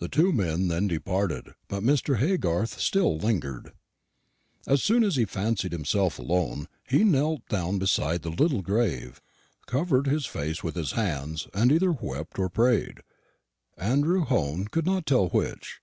[0.00, 2.16] The two men then departed, but Mr.
[2.18, 3.70] Haygarth still lingered.
[4.66, 9.22] "As soon as he fancied himself alone, he knelt down beside the little grave,
[9.66, 13.02] covered his face with his hands, and either wept or prayed,
[13.78, 15.78] Andrew Hone could not tell which.